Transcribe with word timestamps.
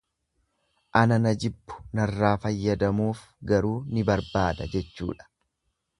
Ana 1.01 1.17
na 1.25 1.33
jibbu 1.43 1.75
narraa 1.99 2.33
fayyadamuuf 2.45 3.21
garuu 3.53 3.77
ni 3.93 4.07
barbaadu 4.11 4.71
jechuudha. 4.77 5.33